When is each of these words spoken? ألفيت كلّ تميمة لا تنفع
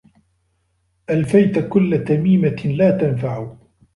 ألفيت 1.09 1.69
كلّ 1.69 2.03
تميمة 2.07 2.61
لا 2.77 2.91
تنفع 2.97 3.55